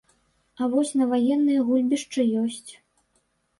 [0.61, 2.71] А вось на ваенныя гульбішчы ёсць.